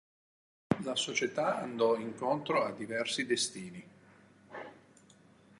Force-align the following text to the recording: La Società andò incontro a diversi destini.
La 0.83 0.95
Società 0.95 1.61
andò 1.61 1.95
incontro 1.95 2.63
a 2.63 2.71
diversi 2.71 3.27
destini. 3.27 3.87